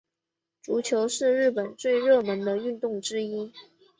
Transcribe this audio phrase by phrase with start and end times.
[0.63, 3.53] 足球是日本最热门的运动之一。